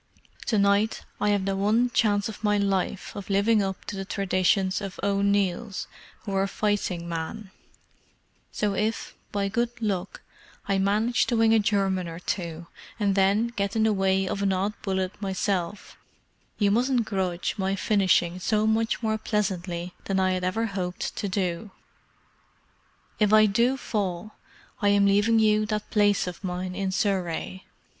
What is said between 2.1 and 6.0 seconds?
of my life of living up to the traditions of O'Neills